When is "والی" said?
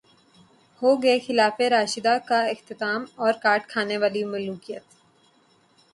3.97-4.23